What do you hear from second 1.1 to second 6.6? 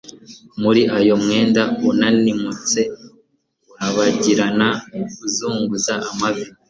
mwenda unanimutse, urabagirana uzunguza amavi